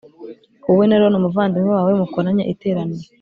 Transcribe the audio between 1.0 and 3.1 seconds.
umuvandimwe wawe mukoranye iteraniro